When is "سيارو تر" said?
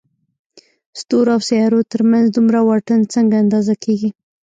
1.49-2.01